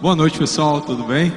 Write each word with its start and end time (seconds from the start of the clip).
Boa 0.00 0.14
noite, 0.14 0.38
pessoal, 0.38 0.80
tudo 0.80 1.02
bem? 1.02 1.32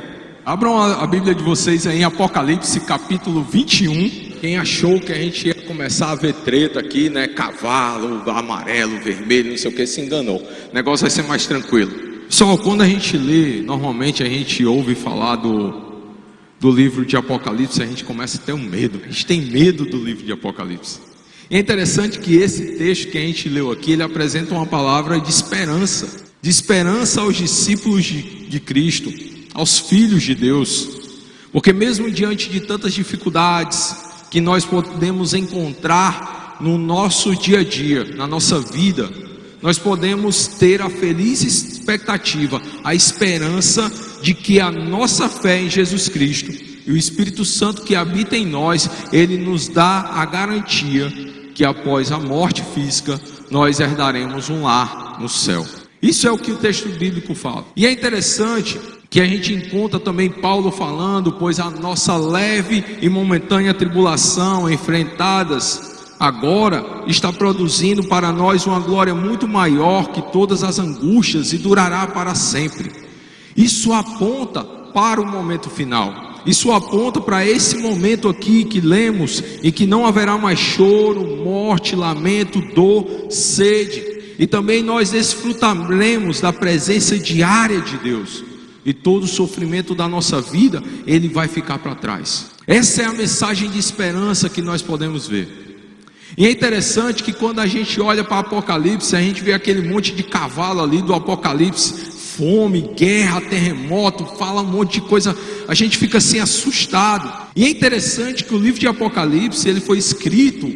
Abram 0.45 0.79
a 0.79 1.07
Bíblia 1.07 1.33
de 1.33 1.41
vocês 1.41 1.87
aí 1.87 2.01
em 2.01 2.03
Apocalipse 2.03 2.79
capítulo 2.81 3.41
21. 3.41 4.37
Quem 4.39 4.55
achou 4.55 4.99
que 4.99 5.11
a 5.11 5.15
gente 5.15 5.47
ia 5.47 5.55
começar 5.55 6.11
a 6.11 6.15
ver 6.15 6.35
treta 6.35 6.79
aqui, 6.79 7.09
né? 7.09 7.27
Cavalo, 7.27 8.21
amarelo, 8.29 8.99
vermelho, 8.99 9.49
não 9.49 9.57
sei 9.57 9.71
o 9.71 9.75
que, 9.75 9.87
se 9.87 9.99
enganou. 9.99 10.37
O 10.71 10.75
negócio 10.75 11.05
vai 11.05 11.09
ser 11.09 11.23
mais 11.23 11.47
tranquilo. 11.47 11.91
Pessoal, 12.27 12.55
quando 12.55 12.83
a 12.83 12.87
gente 12.87 13.17
lê, 13.17 13.63
normalmente 13.63 14.21
a 14.21 14.29
gente 14.29 14.63
ouve 14.63 14.93
falar 14.93 15.37
do, 15.37 16.03
do 16.59 16.69
livro 16.69 17.03
de 17.03 17.17
Apocalipse, 17.17 17.81
a 17.81 17.87
gente 17.87 18.03
começa 18.03 18.37
a 18.37 18.41
ter 18.41 18.53
um 18.53 18.61
medo. 18.61 19.01
A 19.03 19.07
gente 19.07 19.25
tem 19.25 19.41
medo 19.41 19.85
do 19.85 19.97
livro 19.97 20.23
de 20.23 20.31
Apocalipse. 20.31 20.99
É 21.49 21.57
interessante 21.57 22.19
que 22.19 22.35
esse 22.35 22.77
texto 22.77 23.09
que 23.09 23.17
a 23.17 23.21
gente 23.21 23.49
leu 23.49 23.71
aqui, 23.71 23.93
ele 23.93 24.03
apresenta 24.03 24.53
uma 24.53 24.67
palavra 24.67 25.19
de 25.19 25.31
esperança 25.31 26.29
de 26.41 26.49
esperança 26.49 27.21
aos 27.21 27.35
discípulos 27.35 28.03
de, 28.03 28.21
de 28.47 28.59
Cristo, 28.59 29.13
aos 29.53 29.77
filhos 29.77 30.23
de 30.23 30.33
Deus, 30.33 30.87
porque 31.51 31.71
mesmo 31.71 32.09
diante 32.09 32.49
de 32.49 32.61
tantas 32.61 32.93
dificuldades 32.93 33.95
que 34.31 34.39
nós 34.41 34.65
podemos 34.65 35.33
encontrar 35.33 36.57
no 36.61 36.77
nosso 36.77 37.35
dia 37.35 37.59
a 37.59 37.63
dia, 37.63 38.05
na 38.15 38.25
nossa 38.25 38.59
vida, 38.59 39.11
nós 39.61 39.77
podemos 39.77 40.47
ter 40.47 40.81
a 40.81 40.89
feliz 40.89 41.43
expectativa, 41.43 42.61
a 42.83 42.95
esperança 42.95 43.91
de 44.21 44.33
que 44.33 44.59
a 44.59 44.71
nossa 44.71 45.29
fé 45.29 45.61
em 45.61 45.69
Jesus 45.69 46.09
Cristo 46.09 46.51
e 46.85 46.91
o 46.91 46.97
Espírito 46.97 47.45
Santo 47.45 47.83
que 47.83 47.95
habita 47.95 48.35
em 48.35 48.45
nós, 48.45 48.89
ele 49.11 49.37
nos 49.37 49.67
dá 49.67 50.09
a 50.13 50.25
garantia 50.25 51.11
que 51.53 51.63
após 51.63 52.11
a 52.11 52.19
morte 52.19 52.63
física 52.73 53.21
nós 53.51 53.79
herdaremos 53.79 54.49
um 54.49 54.63
lar 54.63 55.19
no 55.19 55.29
céu. 55.29 55.65
Isso 56.01 56.27
é 56.27 56.31
o 56.31 56.37
que 56.37 56.51
o 56.51 56.57
texto 56.57 56.89
bíblico 56.89 57.35
fala. 57.35 57.65
E 57.75 57.85
é 57.85 57.91
interessante 57.91 58.79
que 59.09 59.21
a 59.21 59.25
gente 59.25 59.53
encontra 59.53 59.99
também 59.99 60.29
Paulo 60.29 60.71
falando, 60.71 61.33
pois 61.33 61.59
a 61.59 61.69
nossa 61.69 62.15
leve 62.15 62.83
e 63.01 63.09
momentânea 63.09 63.73
tribulação 63.73 64.71
enfrentadas 64.71 66.15
agora 66.17 67.03
está 67.07 67.31
produzindo 67.31 68.07
para 68.07 68.31
nós 68.31 68.65
uma 68.65 68.79
glória 68.79 69.13
muito 69.13 69.47
maior 69.47 70.11
que 70.11 70.21
todas 70.31 70.63
as 70.63 70.79
angústias 70.79 71.51
e 71.51 71.57
durará 71.57 72.07
para 72.07 72.33
sempre. 72.33 72.91
Isso 73.55 73.91
aponta 73.91 74.63
para 74.63 75.19
o 75.21 75.27
momento 75.27 75.69
final. 75.69 76.31
Isso 76.45 76.71
aponta 76.71 77.19
para 77.19 77.45
esse 77.45 77.77
momento 77.77 78.29
aqui 78.29 78.63
que 78.63 78.79
lemos 78.79 79.43
e 79.61 79.71
que 79.71 79.85
não 79.85 80.07
haverá 80.07 80.37
mais 80.37 80.57
choro, 80.57 81.37
morte, 81.43 81.95
lamento, 81.95 82.61
dor, 82.73 83.27
sede 83.29 84.20
e 84.41 84.47
também 84.47 84.81
nós 84.81 85.11
desfrutaremos 85.11 86.41
da 86.41 86.51
presença 86.51 87.15
diária 87.19 87.79
de 87.79 87.95
Deus. 87.99 88.43
E 88.83 88.91
todo 88.91 89.25
o 89.25 89.27
sofrimento 89.27 89.93
da 89.93 90.07
nossa 90.07 90.41
vida, 90.41 90.83
ele 91.05 91.27
vai 91.27 91.47
ficar 91.47 91.77
para 91.77 91.93
trás. 91.93 92.47
Essa 92.65 93.03
é 93.03 93.05
a 93.05 93.13
mensagem 93.13 93.69
de 93.69 93.77
esperança 93.77 94.49
que 94.49 94.59
nós 94.59 94.81
podemos 94.81 95.27
ver. 95.27 95.77
E 96.35 96.47
é 96.47 96.49
interessante 96.49 97.21
que 97.21 97.31
quando 97.31 97.59
a 97.59 97.67
gente 97.67 98.01
olha 98.01 98.23
para 98.23 98.39
Apocalipse, 98.39 99.15
a 99.15 99.21
gente 99.21 99.43
vê 99.43 99.53
aquele 99.53 99.87
monte 99.87 100.11
de 100.11 100.23
cavalo 100.23 100.81
ali 100.81 101.03
do 101.03 101.13
Apocalipse, 101.13 101.93
fome, 102.35 102.81
guerra, 102.97 103.41
terremoto, 103.41 104.25
fala 104.25 104.63
um 104.63 104.71
monte 104.71 104.93
de 104.93 105.01
coisa, 105.01 105.37
a 105.67 105.75
gente 105.75 105.99
fica 105.99 106.17
assim 106.17 106.39
assustado. 106.39 107.31
E 107.55 107.63
é 107.63 107.69
interessante 107.69 108.43
que 108.43 108.55
o 108.55 108.59
livro 108.59 108.79
de 108.79 108.87
Apocalipse, 108.87 109.69
ele 109.69 109.81
foi 109.81 109.99
escrito 109.99 110.67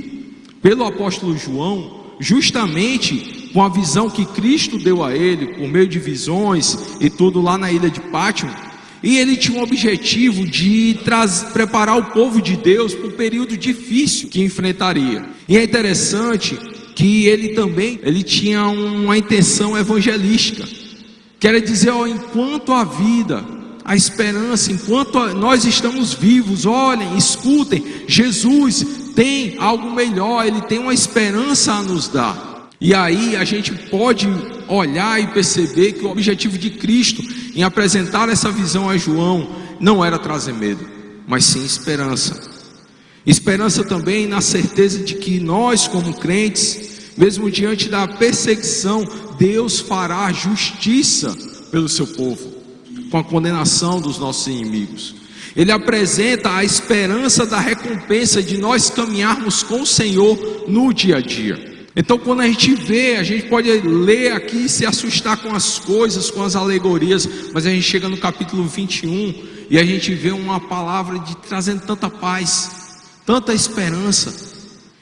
pelo 0.62 0.86
apóstolo 0.86 1.36
João, 1.36 2.06
justamente 2.20 3.45
com 3.56 3.64
a 3.64 3.70
visão 3.70 4.10
que 4.10 4.26
Cristo 4.26 4.78
deu 4.78 5.02
a 5.02 5.16
ele, 5.16 5.48
por 5.54 5.70
meio 5.70 5.88
de 5.88 5.98
visões 5.98 6.78
e 7.00 7.10
tudo 7.10 7.42
lá 7.42 7.58
na 7.58 7.72
ilha 7.72 7.90
de 7.90 8.02
Pátio, 8.02 8.54
e 9.02 9.18
ele 9.18 9.38
tinha 9.38 9.58
um 9.58 9.64
objetivo 9.64 10.46
de 10.46 11.00
preparar 11.54 11.98
o 11.98 12.04
povo 12.08 12.42
de 12.42 12.58
Deus 12.58 12.94
para 12.94 13.08
um 13.08 13.12
período 13.12 13.56
difícil 13.56 14.28
que 14.28 14.44
enfrentaria. 14.44 15.26
E 15.48 15.56
é 15.56 15.64
interessante 15.64 16.60
que 16.98 17.28
ele 17.28 17.54
também 17.54 17.98
ele 18.04 18.24
tinha 18.24 18.68
uma 18.68 19.18
intenção 19.18 19.78
evangelística. 19.78 20.68
Quer 21.40 21.62
dizer, 21.62 21.92
ó, 21.92 22.06
enquanto 22.06 22.74
a 22.74 22.84
vida, 22.84 23.42
a 23.86 23.96
esperança, 23.96 24.70
enquanto 24.70 25.18
nós 25.34 25.64
estamos 25.64 26.14
vivos, 26.14 26.66
olhem, 26.66 27.16
escutem, 27.16 27.82
Jesus 28.06 28.86
tem 29.16 29.56
algo 29.60 29.92
melhor, 29.92 30.46
ele 30.46 30.60
tem 30.64 30.80
uma 30.80 30.94
esperança 30.94 31.72
a 31.72 31.82
nos 31.82 32.10
dar. 32.10 32.55
E 32.80 32.94
aí 32.94 33.36
a 33.36 33.44
gente 33.44 33.72
pode 33.72 34.28
olhar 34.68 35.22
e 35.22 35.28
perceber 35.28 35.94
que 35.94 36.06
o 36.06 36.10
objetivo 36.10 36.58
de 36.58 36.72
Cristo 36.72 37.24
em 37.56 37.64
apresentar 37.64 38.30
essa 38.30 38.52
visão 38.52 38.90
a 38.90 38.98
João 38.98 39.48
não 39.80 40.04
era 40.04 40.20
trazer 40.20 40.54
medo, 40.54 40.86
mas 41.28 41.46
sim 41.46 41.64
esperança. 41.64 42.54
Esperança 43.26 43.84
também 43.84 44.28
na 44.28 44.42
certeza 44.42 45.04
de 45.04 45.16
que 45.16 45.40
nós, 45.40 45.88
como 45.88 46.14
crentes, 46.14 47.14
mesmo 47.18 47.50
diante 47.50 47.90
da 47.90 48.08
perseguição, 48.08 49.08
Deus 49.40 49.80
fará 49.80 50.32
justiça 50.32 51.36
pelo 51.72 51.90
seu 51.90 52.06
povo, 52.06 52.54
com 53.10 53.18
a 53.18 53.24
condenação 53.24 54.00
dos 54.00 54.20
nossos 54.20 54.48
inimigos. 54.48 55.16
Ele 55.56 55.72
apresenta 55.72 56.54
a 56.54 56.64
esperança 56.64 57.46
da 57.46 57.60
recompensa 57.60 58.44
de 58.44 58.58
nós 58.58 58.90
caminharmos 58.90 59.64
com 59.64 59.82
o 59.82 59.86
Senhor 59.86 60.66
no 60.68 60.94
dia 60.94 61.18
a 61.18 61.22
dia. 61.22 61.75
Então, 61.96 62.18
quando 62.18 62.42
a 62.42 62.48
gente 62.48 62.76
vê, 62.76 63.16
a 63.16 63.24
gente 63.24 63.46
pode 63.48 63.72
ler 63.72 64.34
aqui 64.34 64.66
e 64.66 64.70
se 64.70 64.86
assustar 64.86 65.38
com 65.38 65.56
as 65.56 65.80
coisas, 65.80 66.30
com 66.30 66.44
as 66.44 66.56
alegorias, 66.56 67.28
mas 67.54 67.66
a 67.66 67.70
gente 67.70 67.84
chega 67.84 68.10
no 68.10 68.18
capítulo 68.18 68.66
21 68.68 69.34
e 69.70 69.80
a 69.80 69.86
gente 69.86 70.14
vê 70.14 70.32
uma 70.32 70.60
palavra 70.60 71.18
de 71.20 71.38
trazendo 71.38 71.82
tanta 71.82 72.10
paz, 72.10 73.02
tanta 73.26 73.54
esperança. 73.54 74.56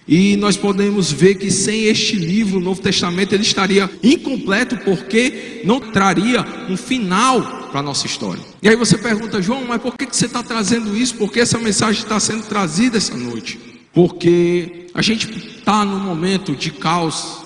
E 0.07 0.35
nós 0.37 0.55
podemos 0.55 1.11
ver 1.11 1.35
que 1.35 1.49
sem 1.49 1.85
este 1.85 2.15
livro, 2.15 2.57
o 2.57 2.61
Novo 2.61 2.81
Testamento, 2.81 3.33
ele 3.33 3.43
estaria 3.43 3.89
incompleto, 4.03 4.77
porque 4.77 5.61
não 5.63 5.79
traria 5.79 6.45
um 6.69 6.77
final 6.77 7.69
para 7.71 7.79
a 7.79 7.83
nossa 7.83 8.05
história. 8.05 8.43
E 8.61 8.69
aí 8.69 8.75
você 8.75 8.97
pergunta, 8.97 9.41
João, 9.41 9.65
mas 9.65 9.81
por 9.81 9.97
que 9.97 10.05
você 10.05 10.27
está 10.27 10.43
trazendo 10.43 10.95
isso? 10.95 11.15
Por 11.15 11.31
que 11.31 11.39
essa 11.39 11.57
mensagem 11.57 12.03
está 12.03 12.19
sendo 12.19 12.43
trazida 12.43 12.97
essa 12.97 13.15
noite? 13.15 13.57
Porque 13.93 14.82
a 14.93 15.01
gente 15.01 15.29
está 15.57 15.83
num 15.83 15.99
momento 15.99 16.55
de 16.55 16.69
caos, 16.69 17.43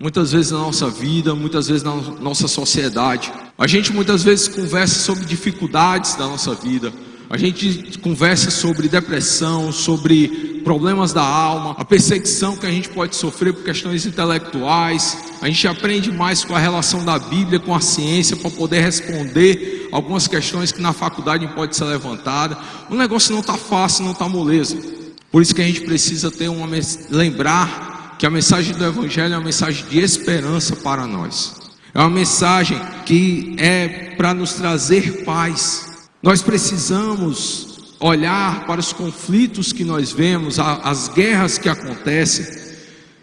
muitas 0.00 0.32
vezes 0.32 0.50
na 0.50 0.58
nossa 0.58 0.90
vida, 0.90 1.34
muitas 1.34 1.68
vezes 1.68 1.82
na 1.82 1.94
nossa 1.94 2.48
sociedade. 2.48 3.32
A 3.56 3.66
gente 3.66 3.92
muitas 3.92 4.24
vezes 4.24 4.48
conversa 4.48 4.98
sobre 4.98 5.24
dificuldades 5.24 6.16
da 6.16 6.26
nossa 6.26 6.54
vida. 6.54 6.92
A 7.30 7.36
gente 7.36 7.98
conversa 7.98 8.50
sobre 8.50 8.88
depressão, 8.88 9.72
sobre 9.72 10.60
problemas 10.62 11.12
da 11.12 11.22
alma, 11.22 11.74
a 11.78 11.84
perseguição 11.84 12.56
que 12.56 12.66
a 12.66 12.70
gente 12.70 12.88
pode 12.88 13.16
sofrer 13.16 13.52
por 13.52 13.64
questões 13.64 14.04
intelectuais. 14.06 15.18
A 15.40 15.46
gente 15.46 15.66
aprende 15.66 16.10
mais 16.10 16.44
com 16.44 16.54
a 16.54 16.58
relação 16.58 17.04
da 17.04 17.18
Bíblia 17.18 17.58
com 17.58 17.74
a 17.74 17.80
ciência 17.80 18.36
para 18.36 18.50
poder 18.50 18.80
responder 18.80 19.88
algumas 19.92 20.26
questões 20.28 20.72
que 20.72 20.80
na 20.80 20.92
faculdade 20.92 21.46
pode 21.48 21.76
ser 21.76 21.84
levantada. 21.84 22.58
O 22.90 22.94
negócio 22.94 23.32
não 23.32 23.40
está 23.40 23.56
fácil, 23.56 24.04
não 24.04 24.12
está 24.12 24.28
moleza. 24.28 25.05
Por 25.36 25.42
isso 25.42 25.54
que 25.54 25.60
a 25.60 25.66
gente 25.66 25.82
precisa 25.82 26.30
ter 26.30 26.48
uma 26.48 26.66
lembrar 27.10 28.16
que 28.18 28.24
a 28.24 28.30
mensagem 28.30 28.74
do 28.74 28.82
evangelho 28.82 29.34
é 29.34 29.36
uma 29.36 29.44
mensagem 29.44 29.84
de 29.84 29.98
esperança 29.98 30.74
para 30.76 31.06
nós. 31.06 31.54
É 31.92 32.00
uma 32.00 32.08
mensagem 32.08 32.80
que 33.04 33.54
é 33.58 34.14
para 34.16 34.32
nos 34.32 34.54
trazer 34.54 35.26
paz. 35.26 36.08
Nós 36.22 36.40
precisamos 36.40 37.96
olhar 38.00 38.64
para 38.64 38.80
os 38.80 38.94
conflitos 38.94 39.74
que 39.74 39.84
nós 39.84 40.10
vemos, 40.10 40.58
as 40.58 41.08
guerras 41.08 41.58
que 41.58 41.68
acontecem, 41.68 42.46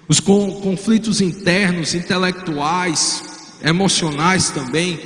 os 0.08 0.20
conflitos 0.20 1.20
internos, 1.20 1.96
intelectuais, 1.96 3.24
emocionais 3.64 4.52
também. 4.52 5.00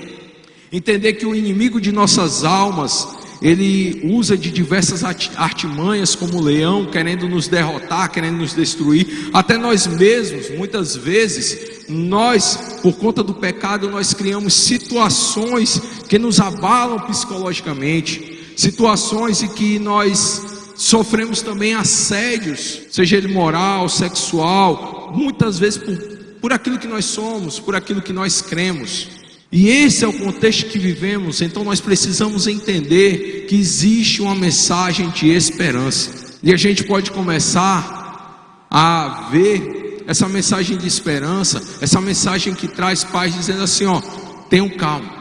Entender 0.74 1.14
que 1.14 1.26
o 1.26 1.34
inimigo 1.34 1.80
de 1.80 1.94
nossas 1.94 2.44
almas 2.44 3.17
ele 3.42 4.02
usa 4.04 4.38
de 4.38 4.52
diversas 4.52 5.04
artimanhas, 5.04 6.16
como 6.16 6.42
leão, 6.42 6.86
querendo 6.86 7.28
nos 7.28 7.48
derrotar, 7.48 8.12
querendo 8.12 8.38
nos 8.38 8.54
destruir. 8.54 9.30
Até 9.34 9.58
nós 9.58 9.86
mesmos, 9.86 10.50
muitas 10.50 10.96
vezes, 10.96 11.86
nós, 11.88 12.80
por 12.82 12.94
conta 12.94 13.24
do 13.24 13.34
pecado, 13.34 13.90
nós 13.90 14.14
criamos 14.14 14.54
situações 14.54 15.82
que 16.08 16.18
nos 16.18 16.40
abalam 16.40 17.00
psicologicamente, 17.02 18.54
situações 18.56 19.44
em 19.44 19.48
que 19.48 19.78
nós 19.80 20.74
sofremos 20.76 21.42
também 21.42 21.74
assédios, 21.74 22.82
seja 22.90 23.18
ele 23.18 23.28
moral, 23.28 23.90
sexual, 23.90 25.14
muitas 25.16 25.58
vezes 25.58 25.80
por, 25.80 25.98
por 26.40 26.54
aquilo 26.54 26.78
que 26.78 26.88
nós 26.88 27.06
somos, 27.06 27.60
por 27.60 27.76
aquilo 27.76 28.02
que 28.02 28.14
nós 28.14 28.42
cremos. 28.42 29.17
E 29.52 29.70
esse 29.70 30.04
é 30.04 30.08
o 30.08 30.14
contexto 30.14 30.70
que 30.70 30.78
vivemos, 30.78 31.42
então 31.42 31.64
nós 31.64 31.80
precisamos 31.80 32.48
entender 32.48 33.46
que 33.48 33.56
existe 33.56 34.22
uma 34.22 34.36
mensagem 34.36 35.10
de 35.10 35.30
esperança. 35.30 36.38
E 36.44 36.54
a 36.54 36.58
gente 36.58 36.84
pode 36.84 37.12
começar 37.12 38.68
a 38.70 39.30
ver 39.32 40.04
essa 40.06 40.28
mensagem 40.28 40.78
de 40.78 40.86
esperança, 40.86 41.62
essa 41.82 42.02
mensagem 42.02 42.54
que 42.54 42.68
traz 42.68 43.04
paz, 43.04 43.34
dizendo 43.34 43.64
assim: 43.64 43.86
ó, 43.86 44.02
tenham 44.50 44.70
calma, 44.70 45.12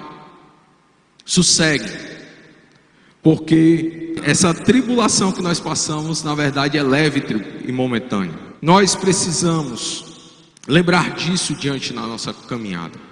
Sossegue, 1.24 1.90
porque 3.22 4.16
essa 4.24 4.52
tribulação 4.52 5.30
que 5.30 5.42
nós 5.42 5.60
passamos, 5.60 6.22
na 6.24 6.34
verdade, 6.34 6.76
é 6.76 6.82
leve 6.82 7.22
e 7.64 7.70
momentânea. 7.70 8.34
Nós 8.60 8.96
precisamos 8.96 10.04
lembrar 10.66 11.14
disso 11.14 11.54
diante 11.54 11.92
da 11.92 12.02
nossa 12.02 12.32
caminhada. 12.32 13.06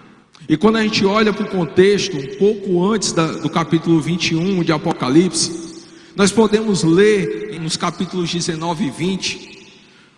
E 0.48 0.56
quando 0.56 0.76
a 0.76 0.82
gente 0.82 1.04
olha 1.06 1.32
para 1.32 1.46
o 1.46 1.50
contexto, 1.50 2.16
um 2.16 2.36
pouco 2.38 2.84
antes 2.84 3.12
da, 3.12 3.26
do 3.26 3.48
capítulo 3.48 4.00
21 4.00 4.62
de 4.62 4.72
Apocalipse, 4.72 5.84
nós 6.14 6.30
podemos 6.30 6.82
ler 6.82 7.58
nos 7.60 7.76
capítulos 7.76 8.30
19 8.30 8.84
e 8.84 8.90
20 8.90 9.54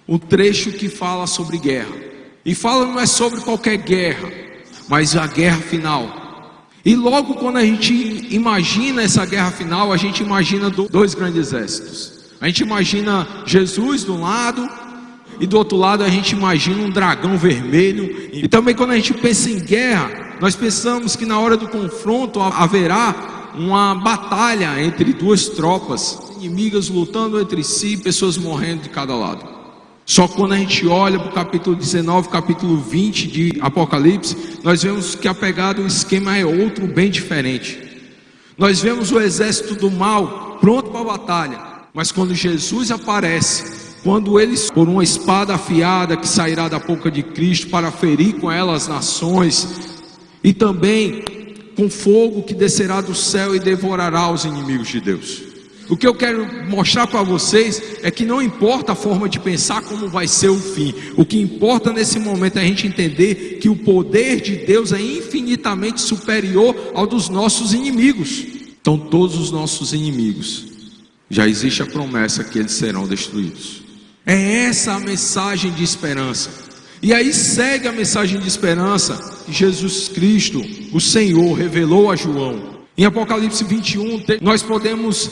o 0.06 0.19
trecho 0.19 0.73
que 0.73 0.88
fala 0.88 1.26
sobre 1.26 1.58
guerra. 1.58 1.94
E 2.44 2.55
fala 2.55 2.87
não 2.87 2.99
é 2.99 3.06
sobre 3.06 3.40
qualquer 3.40 3.76
guerra, 3.76 4.31
mas 4.88 5.17
a 5.17 5.26
guerra 5.26 5.58
final. 5.58 6.67
E 6.84 6.94
logo 6.94 7.34
quando 7.34 7.58
a 7.58 7.64
gente 7.64 7.93
imagina 8.31 9.02
essa 9.02 9.25
guerra 9.25 9.50
final, 9.50 9.93
a 9.93 9.96
gente 9.96 10.23
imagina 10.23 10.70
dois 10.70 11.14
grandes 11.14 11.38
exércitos. 11.38 12.12
A 12.40 12.46
gente 12.46 12.62
imagina 12.62 13.26
Jesus 13.46 14.05
do 14.05 14.20
lado 14.20 14.69
e 15.41 15.47
do 15.47 15.56
outro 15.56 15.77
lado 15.77 16.03
a 16.03 16.09
gente 16.09 16.33
imagina 16.33 16.83
um 16.83 16.91
dragão 16.91 17.37
vermelho. 17.37 18.29
E 18.33 18.49
também 18.49 18.75
quando 18.75 18.91
a 18.91 18.97
gente 18.97 19.15
pensa 19.15 19.50
em 19.50 19.59
guerra, 19.59 20.37
nós 20.41 20.55
pensamos 20.55 21.17
que 21.17 21.27
na 21.27 21.38
hora 21.38 21.56
do 21.56 21.69
confronto 21.69 22.41
haverá 22.41 23.53
uma 23.55 23.94
batalha 23.94 24.83
entre 24.83 25.12
duas 25.12 25.49
tropas 25.49 26.27
inimigas 26.38 26.88
lutando 26.88 27.41
entre 27.41 27.65
si, 27.65 27.97
pessoas 27.97 28.37
morrendo 28.37 28.83
de 28.83 28.88
cada 28.91 29.15
lado. 29.15 29.56
Só 30.05 30.29
quando 30.29 30.53
a 30.53 30.56
gente 30.56 30.87
olha 30.87 31.19
para 31.19 31.31
o 31.31 31.33
capítulo 31.33 31.75
19, 31.75 32.29
capítulo 32.29 32.77
20 32.77 33.27
de 33.27 33.59
Apocalipse, 33.61 34.61
nós 34.62 34.83
vemos 34.83 35.15
que 35.17 35.27
a 35.27 35.35
pegada, 35.35 35.83
o 35.83 35.87
esquema 35.87 36.37
é 36.37 36.47
outro, 36.47 36.87
bem 36.87 37.11
diferente. 37.11 37.79
Nós 38.56 38.81
vemos 38.81 39.11
o 39.11 39.21
exército 39.21 39.75
do 39.75 39.91
mal 39.91 40.59
pronto 40.61 40.91
para 40.91 41.00
a 41.00 41.05
batalha, 41.05 41.61
mas 41.93 42.12
quando 42.12 42.35
Jesus 42.35 42.91
aparece, 42.91 43.86
quando 44.06 44.38
eles, 44.38 44.70
por 44.70 44.88
uma 44.88 45.03
espada 45.03 45.55
afiada 45.55 46.17
que 46.17 46.29
sairá 46.29 46.69
da 46.69 46.79
boca 46.79 47.11
de 47.11 47.25
Cristo 47.25 47.67
para 47.67 47.91
ferir 47.91 48.35
com 48.35 48.53
ela 48.53 48.73
as 48.73 48.87
nações, 48.87 49.67
e 50.44 50.53
também 50.53 51.25
com 51.76 51.91
fogo 51.91 52.44
que 52.44 52.55
descerá 52.55 53.00
do 53.00 53.17
céu 53.17 53.53
e 53.56 53.58
devorará 53.58 54.31
os 54.31 54.44
inimigos 54.44 54.87
de 54.87 55.00
Deus. 55.00 55.43
O 55.88 55.97
que 55.97 56.06
eu 56.06 56.14
quero 56.14 56.47
mostrar 56.69 57.08
para 57.08 57.25
vocês 57.25 57.82
é 58.00 58.08
que 58.12 58.25
não 58.25 58.41
importa 58.41 58.93
a 58.93 58.94
forma 58.94 59.29
de 59.29 59.41
pensar 59.41 59.82
como 59.82 60.09
vai 60.09 60.29
ser 60.29 60.50
o 60.50 60.59
fim, 60.59 60.94
o 61.17 61.25
que 61.25 61.41
importa 61.41 61.93
nesse 61.93 62.20
momento 62.20 62.59
é 62.59 62.62
a 62.62 62.64
gente 62.64 62.87
entender 62.87 63.59
que 63.61 63.69
o 63.69 63.75
poder 63.75 64.41
de 64.41 64.55
Deus 64.55 64.93
é 64.93 65.00
infinitamente 65.00 66.00
superior 66.00 66.93
ao 66.94 67.09
dos 67.09 67.29
nossos 67.29 67.75
inimigos. 67.75 68.44
Então, 68.81 68.97
todos 68.97 69.37
os 69.37 69.50
nossos 69.50 69.93
inimigos, 69.93 70.64
já 71.29 71.49
existe 71.49 71.82
a 71.82 71.87
promessa 71.87 72.44
que 72.44 72.61
eles 72.61 72.70
serão 72.70 73.05
destruídos. 73.09 73.85
É 74.26 74.64
essa 74.64 74.94
a 74.94 74.99
mensagem 74.99 75.70
de 75.70 75.84
esperança. 75.84 76.50
E 77.00 77.14
aí 77.14 77.32
segue 77.32 77.87
a 77.87 77.93
mensagem 77.93 78.40
de 78.40 78.49
esperança 78.49 79.44
que 79.46 79.52
Jesus 79.52 80.08
Cristo, 80.08 80.61
o 80.93 81.00
Senhor, 81.00 81.56
revelou 81.56 82.11
a 82.11 82.17
João. 82.17 82.76
Em 82.99 83.05
Apocalipse 83.05 83.62
21, 83.62 84.25
nós 84.43 84.64
podemos 84.64 85.31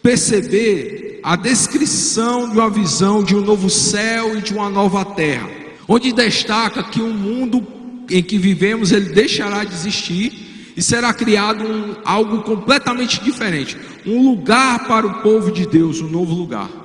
perceber 0.00 1.18
a 1.24 1.34
descrição 1.34 2.48
de 2.48 2.56
uma 2.56 2.70
visão 2.70 3.24
de 3.24 3.34
um 3.34 3.40
novo 3.40 3.68
céu 3.68 4.38
e 4.38 4.40
de 4.42 4.54
uma 4.54 4.70
nova 4.70 5.04
terra, 5.04 5.50
onde 5.88 6.12
destaca 6.12 6.84
que 6.84 7.02
o 7.02 7.12
mundo 7.12 7.66
em 8.08 8.22
que 8.22 8.38
vivemos 8.38 8.92
ele 8.92 9.08
deixará 9.08 9.64
de 9.64 9.74
existir 9.74 10.72
e 10.76 10.82
será 10.82 11.12
criado 11.12 11.64
um, 11.64 11.96
algo 12.04 12.42
completamente 12.42 13.20
diferente, 13.22 13.76
um 14.06 14.30
lugar 14.30 14.86
para 14.86 15.06
o 15.06 15.14
povo 15.20 15.50
de 15.50 15.66
Deus, 15.66 16.00
um 16.00 16.08
novo 16.08 16.32
lugar. 16.34 16.79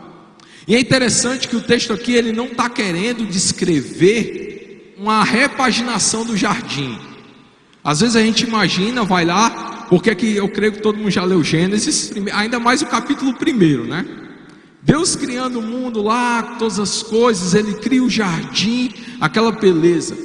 E 0.68 0.76
é 0.76 0.80
interessante 0.80 1.48
que 1.48 1.56
o 1.56 1.62
texto 1.62 1.94
aqui 1.94 2.14
ele 2.14 2.32
não 2.32 2.46
está 2.46 2.70
querendo 2.70 3.26
descrever 3.26 4.96
uma 4.98 5.24
repaginação 5.24 6.26
do 6.26 6.36
jardim. 6.36 6.98
Às 7.84 8.00
vezes 8.00 8.16
a 8.16 8.22
gente 8.22 8.44
imagina, 8.44 9.04
vai 9.04 9.26
lá, 9.26 9.86
porque 9.90 10.10
é 10.10 10.16
que 10.16 10.36
eu 10.36 10.50
creio 10.50 10.74
que 10.74 10.82
todo 10.82 10.98
mundo 10.98 11.12
já 11.12 11.24
leu 11.24 11.44
Gênesis, 11.44 12.12
ainda 12.34 12.60
mais 12.60 12.82
o 12.82 12.88
capítulo 12.88 13.34
primeiro, 13.36 13.86
né? 13.86 14.06
Deus 14.82 15.16
criando 15.16 15.60
o 15.60 15.64
mundo 15.64 16.02
lá, 16.02 16.56
todas 16.60 16.80
as 16.80 17.04
coisas, 17.04 17.54
Ele 17.54 17.74
cria 17.76 18.04
o 18.04 18.10
jardim, 18.10 18.92
aquela 19.20 19.52
beleza. 19.52 20.18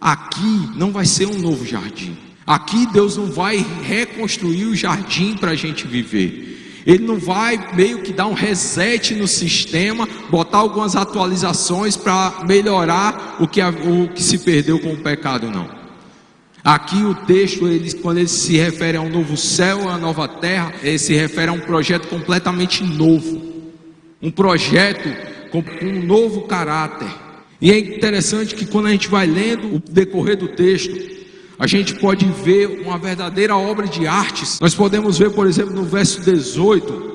Aqui 0.00 0.68
não 0.76 0.92
vai 0.92 1.04
ser 1.04 1.26
um 1.26 1.38
novo 1.38 1.64
jardim. 1.64 2.16
Aqui 2.46 2.86
Deus 2.92 3.16
não 3.16 3.26
vai 3.26 3.64
reconstruir 3.82 4.66
o 4.66 4.74
jardim 4.74 5.36
para 5.36 5.52
a 5.52 5.56
gente 5.56 5.86
viver. 5.86 6.53
Ele 6.86 7.04
não 7.04 7.18
vai 7.18 7.74
meio 7.74 8.02
que 8.02 8.12
dar 8.12 8.26
um 8.26 8.34
reset 8.34 9.14
no 9.14 9.26
sistema, 9.26 10.06
botar 10.30 10.58
algumas 10.58 10.94
atualizações 10.94 11.96
para 11.96 12.44
melhorar 12.46 13.36
o 13.40 13.48
que, 13.48 13.62
o 13.62 14.08
que 14.08 14.22
se 14.22 14.38
perdeu 14.38 14.78
com 14.78 14.92
o 14.92 14.96
pecado, 14.96 15.50
não. 15.50 15.68
Aqui 16.62 17.02
o 17.02 17.14
texto, 17.14 17.66
ele, 17.66 17.92
quando 17.94 18.18
ele 18.18 18.28
se 18.28 18.56
refere 18.56 18.96
a 18.96 19.00
um 19.00 19.10
novo 19.10 19.36
céu, 19.36 19.88
a 19.88 19.98
nova 19.98 20.26
terra, 20.26 20.72
ele 20.82 20.98
se 20.98 21.14
refere 21.14 21.50
a 21.50 21.52
um 21.52 21.60
projeto 21.60 22.08
completamente 22.08 22.82
novo. 22.82 23.52
Um 24.20 24.30
projeto 24.30 25.08
com, 25.50 25.62
com 25.62 25.84
um 25.84 26.02
novo 26.02 26.42
caráter. 26.42 27.08
E 27.60 27.70
é 27.70 27.78
interessante 27.78 28.54
que 28.54 28.66
quando 28.66 28.86
a 28.86 28.90
gente 28.90 29.08
vai 29.08 29.26
lendo 29.26 29.76
o 29.76 29.78
decorrer 29.78 30.36
do 30.36 30.48
texto, 30.48 31.13
a 31.58 31.66
gente 31.66 31.94
pode 31.94 32.26
ver 32.26 32.82
uma 32.84 32.98
verdadeira 32.98 33.56
obra 33.56 33.86
de 33.86 34.06
artes. 34.06 34.58
Nós 34.60 34.74
podemos 34.74 35.18
ver, 35.18 35.30
por 35.30 35.46
exemplo, 35.46 35.74
no 35.74 35.84
verso 35.84 36.20
18, 36.20 37.14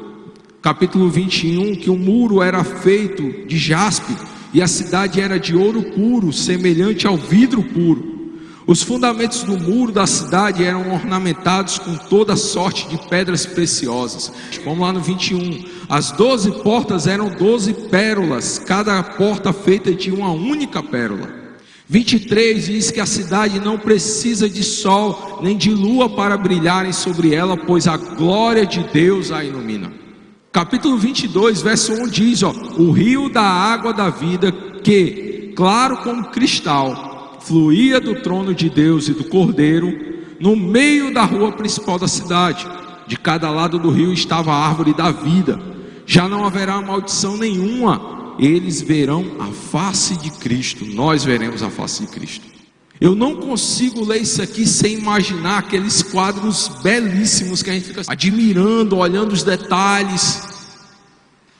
capítulo 0.62 1.10
21, 1.10 1.76
que 1.76 1.90
o 1.90 1.98
muro 1.98 2.42
era 2.42 2.64
feito 2.64 3.48
de 3.48 3.58
jaspe 3.58 4.16
e 4.54 4.62
a 4.62 4.68
cidade 4.68 5.20
era 5.20 5.40
de 5.40 5.56
ouro 5.56 5.84
puro, 5.92 6.32
semelhante 6.32 7.06
ao 7.06 7.18
vidro 7.18 7.62
puro. 7.62 8.18
Os 8.66 8.84
fundamentos 8.84 9.42
do 9.42 9.58
muro 9.58 9.92
da 9.92 10.06
cidade 10.06 10.64
eram 10.64 10.94
ornamentados 10.94 11.80
com 11.80 11.96
toda 11.96 12.36
sorte 12.36 12.88
de 12.88 13.00
pedras 13.10 13.44
preciosas. 13.44 14.32
Vamos 14.64 14.82
lá 14.82 14.94
no 14.94 15.02
21. 15.02 15.66
As 15.90 16.12
doze 16.12 16.52
portas 16.62 17.08
eram 17.08 17.30
doze 17.30 17.74
pérolas, 17.74 18.60
cada 18.60 19.02
porta 19.02 19.52
feita 19.52 19.92
de 19.92 20.12
uma 20.12 20.32
única 20.32 20.84
pérola. 20.84 21.39
23 21.92 22.68
diz 22.68 22.92
que 22.92 23.00
a 23.00 23.06
cidade 23.08 23.60
não 23.60 23.76
precisa 23.76 24.48
de 24.48 24.64
sol 24.64 25.40
nem 25.42 25.58
de 25.58 25.72
lua 25.72 26.08
para 26.08 26.38
brilharem 26.38 26.94
sobre 26.94 27.34
ela, 27.34 27.58
pois 27.58 27.88
a 27.88 27.98
glória 27.98 28.64
de 28.64 28.84
Deus 28.84 29.32
a 29.32 29.44
ilumina. 29.44 29.92
Capítulo 30.52 30.98
22, 30.98 31.64
verso 31.64 31.94
1 31.94 32.08
diz: 32.10 32.44
ó, 32.44 32.54
O 32.78 32.92
rio 32.92 33.28
da 33.28 33.42
água 33.42 33.92
da 33.92 34.08
vida, 34.08 34.52
que, 34.84 35.52
claro 35.56 35.98
como 35.98 36.30
cristal, 36.30 37.40
fluía 37.42 38.00
do 38.00 38.22
trono 38.22 38.54
de 38.54 38.70
Deus 38.70 39.10
e 39.10 39.14
do 39.14 39.24
cordeiro, 39.24 39.92
no 40.40 40.56
meio 40.56 41.12
da 41.12 41.24
rua 41.24 41.52
principal 41.54 41.98
da 41.98 42.08
cidade. 42.08 42.68
De 43.08 43.18
cada 43.18 43.50
lado 43.50 43.80
do 43.80 43.90
rio 43.90 44.14
estava 44.14 44.54
a 44.54 44.68
árvore 44.68 44.94
da 44.94 45.10
vida. 45.10 45.60
Já 46.06 46.30
não 46.30 46.46
haverá 46.46 46.80
maldição 46.80 47.36
nenhuma 47.36 48.19
eles 48.40 48.82
verão 48.82 49.36
a 49.40 49.48
face 49.48 50.16
de 50.18 50.32
Cristo, 50.32 50.86
nós 50.86 51.24
veremos 51.24 51.62
a 51.62 51.70
face 51.70 52.06
de 52.06 52.08
Cristo. 52.08 52.48
Eu 53.00 53.16
não 53.16 53.36
consigo 53.36 54.04
ler 54.04 54.22
isso 54.22 54.42
aqui 54.42 54.66
sem 54.66 54.98
imaginar 54.98 55.60
aqueles 55.60 56.02
quadros 56.02 56.70
belíssimos 56.82 57.64
que 57.64 57.70
a 57.70 57.74
gente 57.74 57.88
fica 57.88 58.02
admirando, 58.08 58.98
olhando 58.98 59.32
os 59.32 59.44
detalhes. 59.44 60.42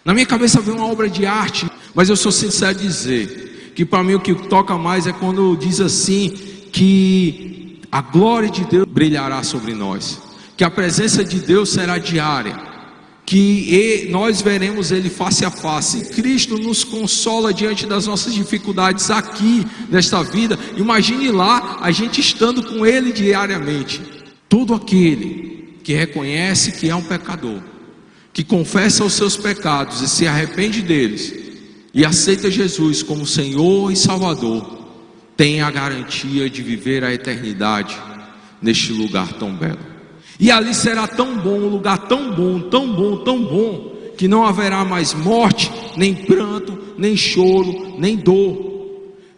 Na 0.04 0.14
minha 0.14 0.26
cabeça 0.26 0.60
vem 0.60 0.76
uma 0.76 0.88
obra 0.88 1.10
de 1.10 1.26
arte, 1.26 1.70
mas 1.94 2.10
eu 2.10 2.16
sou 2.16 2.32
sincero 2.32 2.72
a 2.72 2.82
dizer 2.82 3.72
que 3.76 3.86
para 3.86 4.04
mim 4.04 4.16
o 4.16 4.20
que 4.20 4.34
toca 4.34 4.78
mais 4.78 5.08
é 5.08 5.14
quando 5.14 5.56
diz 5.56 5.80
assim 5.80 6.30
que 6.72 7.80
a 7.92 8.02
glória 8.02 8.50
de 8.50 8.66
Deus 8.66 8.86
brilhará 8.86 9.42
sobre 9.44 9.74
nós, 9.74 10.22
que 10.58 10.64
a 10.64 10.70
presença 10.70 11.24
de 11.24 11.40
Deus 11.40 11.70
será 11.70 11.98
diária 11.98 12.69
que 13.30 14.08
nós 14.10 14.42
veremos 14.42 14.92
Ele 14.92 15.08
face 15.08 15.46
a 15.46 15.52
face. 15.52 16.06
Cristo 16.16 16.58
nos 16.58 16.84
consola 16.84 17.54
diante 17.54 17.86
das 17.86 18.08
nossas 18.08 18.34
dificuldades 18.34 19.12
aqui, 19.12 19.68
nesta 19.88 20.24
vida. 20.24 20.58
Imagine 20.76 21.30
lá 21.30 21.78
a 21.80 21.92
gente 21.92 22.20
estando 22.20 22.64
com 22.64 22.84
Ele 22.84 23.14
diariamente. 23.14 24.02
Todo 24.50 24.74
aquele 24.74 25.78
que 25.84 25.94
reconhece 25.94 26.72
que 26.72 26.90
é 26.90 26.96
um 26.96 27.04
pecador, 27.04 27.62
que 28.34 28.44
confessa 28.44 29.04
os 29.04 29.14
seus 29.14 29.38
pecados 29.38 30.02
e 30.02 30.10
se 30.10 30.26
arrepende 30.26 30.82
deles, 30.82 31.32
e 31.94 32.04
aceita 32.04 32.50
Jesus 32.50 33.04
como 33.04 33.28
Senhor 33.28 33.92
e 33.92 33.96
Salvador, 33.96 34.88
tem 35.38 35.62
a 35.62 35.70
garantia 35.70 36.50
de 36.50 36.64
viver 36.64 37.04
a 37.04 37.14
eternidade 37.14 37.96
neste 38.60 38.92
lugar 38.92 39.34
tão 39.34 39.54
belo. 39.54 39.89
E 40.40 40.50
ali 40.50 40.74
será 40.74 41.06
tão 41.06 41.38
bom, 41.38 41.60
um 41.60 41.68
lugar 41.68 42.08
tão 42.08 42.32
bom, 42.32 42.62
tão 42.62 42.94
bom, 42.94 43.18
tão 43.18 43.44
bom, 43.44 43.94
que 44.18 44.26
não 44.28 44.46
haverá 44.46 44.86
mais 44.86 45.14
morte, 45.14 45.70
nem 45.98 46.16
pranto, 46.16 46.78
nem 46.98 47.18
choro, 47.18 47.96
nem 48.00 48.16
dor. 48.16 48.70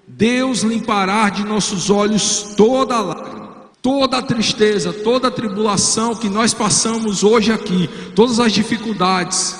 Deus 0.07 0.61
limpará 0.61 1.29
de 1.29 1.43
nossos 1.43 1.89
olhos 1.89 2.53
toda 2.55 2.95
a 2.95 3.01
lágrima. 3.01 3.41
Toda 3.81 4.19
a 4.19 4.21
tristeza, 4.21 4.93
toda 4.93 5.29
a 5.29 5.31
tribulação 5.31 6.13
que 6.13 6.29
nós 6.29 6.53
passamos 6.53 7.23
hoje 7.23 7.51
aqui, 7.51 7.89
todas 8.13 8.39
as 8.39 8.53
dificuldades, 8.53 9.55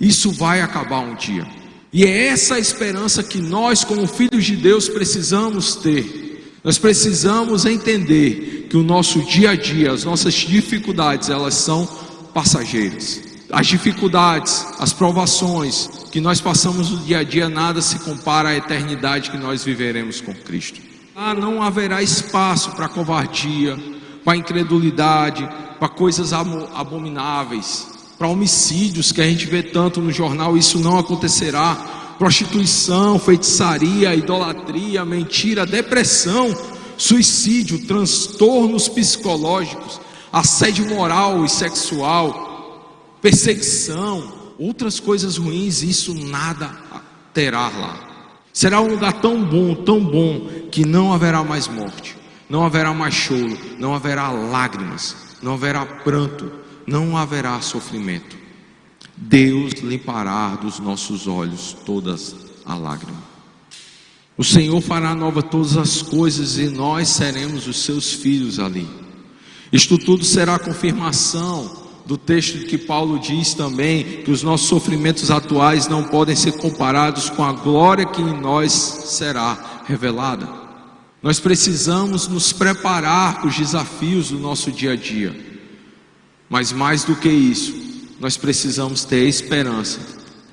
isso 0.00 0.30
vai 0.30 0.60
acabar 0.60 1.00
um 1.00 1.16
dia. 1.16 1.44
E 1.92 2.04
é 2.04 2.28
essa 2.28 2.54
a 2.54 2.58
esperança 2.60 3.20
que 3.20 3.38
nós, 3.40 3.82
como 3.82 4.06
filhos 4.06 4.44
de 4.44 4.54
Deus, 4.54 4.88
precisamos 4.88 5.74
ter. 5.74 6.23
Nós 6.64 6.78
precisamos 6.78 7.66
entender 7.66 8.68
que 8.70 8.76
o 8.78 8.82
nosso 8.82 9.20
dia 9.20 9.50
a 9.50 9.54
dia, 9.54 9.92
as 9.92 10.02
nossas 10.02 10.32
dificuldades, 10.32 11.28
elas 11.28 11.52
são 11.52 11.86
passageiras. 12.32 13.20
As 13.52 13.66
dificuldades, 13.66 14.66
as 14.78 14.90
provações 14.90 15.90
que 16.10 16.22
nós 16.22 16.40
passamos 16.40 16.90
no 16.90 16.96
dia 17.00 17.18
a 17.18 17.22
dia, 17.22 17.50
nada 17.50 17.82
se 17.82 17.98
compara 17.98 18.48
à 18.48 18.56
eternidade 18.56 19.30
que 19.30 19.36
nós 19.36 19.62
viveremos 19.62 20.22
com 20.22 20.32
Cristo. 20.32 20.80
Ah, 21.14 21.34
não 21.34 21.62
haverá 21.62 22.02
espaço 22.02 22.70
para 22.70 22.88
covardia, 22.88 23.78
para 24.24 24.34
incredulidade, 24.34 25.46
para 25.78 25.88
coisas 25.90 26.32
abomináveis, 26.32 27.86
para 28.18 28.26
homicídios 28.26 29.12
que 29.12 29.20
a 29.20 29.24
gente 29.24 29.46
vê 29.46 29.62
tanto 29.62 30.00
no 30.00 30.10
jornal, 30.10 30.56
isso 30.56 30.78
não 30.78 30.98
acontecerá. 30.98 32.03
Prostituição, 32.18 33.18
feitiçaria, 33.18 34.14
idolatria, 34.14 35.04
mentira, 35.04 35.66
depressão, 35.66 36.54
suicídio, 36.96 37.86
transtornos 37.86 38.88
psicológicos, 38.88 40.00
assédio 40.32 40.88
moral 40.88 41.44
e 41.44 41.48
sexual, 41.48 43.18
perseguição, 43.20 44.32
outras 44.58 45.00
coisas 45.00 45.36
ruins, 45.36 45.82
isso 45.82 46.14
nada 46.14 46.70
terá 47.32 47.68
lá. 47.68 48.14
Será 48.52 48.80
um 48.80 48.88
lugar 48.88 49.14
tão 49.14 49.44
bom, 49.44 49.74
tão 49.74 49.98
bom, 49.98 50.48
que 50.70 50.84
não 50.84 51.12
haverá 51.12 51.42
mais 51.42 51.66
morte, 51.66 52.16
não 52.48 52.64
haverá 52.64 52.94
mais 52.94 53.14
choro, 53.14 53.58
não 53.78 53.94
haverá 53.94 54.30
lágrimas, 54.30 55.16
não 55.42 55.54
haverá 55.54 55.84
pranto, 55.84 56.52
não 56.86 57.16
haverá 57.16 57.60
sofrimento. 57.60 58.43
Deus 59.16 59.74
limpará 59.74 60.56
dos 60.56 60.78
nossos 60.78 61.26
olhos 61.26 61.76
todas 61.84 62.34
a 62.64 62.74
lágrima. 62.74 63.22
O 64.36 64.42
Senhor 64.42 64.80
fará 64.80 65.14
nova 65.14 65.42
todas 65.42 65.76
as 65.76 66.02
coisas 66.02 66.58
e 66.58 66.68
nós 66.68 67.08
seremos 67.08 67.68
os 67.68 67.84
seus 67.84 68.12
filhos 68.12 68.58
ali. 68.58 68.88
Isto 69.72 69.96
tudo 69.96 70.24
será 70.24 70.58
confirmação 70.58 71.84
do 72.04 72.18
texto 72.18 72.66
que 72.66 72.76
Paulo 72.76 73.18
diz 73.18 73.54
também 73.54 74.22
que 74.22 74.30
os 74.30 74.42
nossos 74.42 74.68
sofrimentos 74.68 75.30
atuais 75.30 75.88
não 75.88 76.04
podem 76.04 76.36
ser 76.36 76.52
comparados 76.52 77.30
com 77.30 77.44
a 77.44 77.52
glória 77.52 78.04
que 78.04 78.20
em 78.20 78.40
nós 78.40 78.72
será 78.72 79.82
revelada. 79.86 80.48
Nós 81.22 81.40
precisamos 81.40 82.28
nos 82.28 82.52
preparar 82.52 83.40
para 83.40 83.48
os 83.48 83.56
desafios 83.56 84.28
do 84.28 84.38
nosso 84.38 84.70
dia 84.70 84.92
a 84.92 84.96
dia, 84.96 85.34
mas 86.50 86.72
mais 86.72 87.04
do 87.04 87.16
que 87.16 87.30
isso, 87.30 87.93
nós 88.24 88.38
precisamos 88.38 89.04
ter 89.04 89.28
esperança 89.28 90.00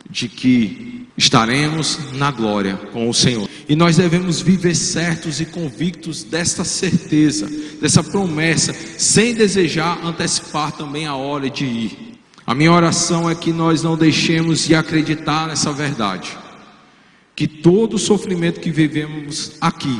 de 0.09 0.27
que 0.27 1.07
estaremos 1.15 2.11
na 2.11 2.29
glória 2.29 2.75
com 2.91 3.09
o 3.09 3.13
Senhor. 3.13 3.47
E 3.69 3.77
nós 3.77 3.95
devemos 3.95 4.41
viver 4.41 4.75
certos 4.75 5.39
e 5.39 5.45
convictos 5.45 6.21
desta 6.21 6.65
certeza, 6.65 7.49
dessa 7.79 8.03
promessa, 8.03 8.73
sem 8.97 9.33
desejar 9.33 10.05
antecipar 10.05 10.73
também 10.73 11.07
a 11.07 11.15
hora 11.15 11.49
de 11.49 11.63
ir. 11.63 12.19
A 12.45 12.53
minha 12.53 12.73
oração 12.73 13.29
é 13.29 13.35
que 13.35 13.53
nós 13.53 13.81
não 13.81 13.95
deixemos 13.95 14.67
de 14.67 14.75
acreditar 14.75 15.47
nessa 15.47 15.71
verdade, 15.71 16.37
que 17.33 17.47
todo 17.47 17.93
o 17.93 17.99
sofrimento 17.99 18.59
que 18.59 18.69
vivemos 18.69 19.53
aqui, 19.61 19.97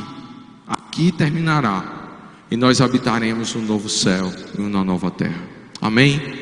aqui 0.68 1.10
terminará, 1.10 2.20
e 2.50 2.56
nós 2.58 2.82
habitaremos 2.82 3.56
um 3.56 3.62
novo 3.62 3.88
céu 3.88 4.30
e 4.58 4.60
uma 4.60 4.84
nova 4.84 5.10
terra. 5.10 5.42
Amém? 5.80 6.41